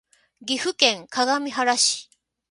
[0.43, 2.09] 岐阜県各務原市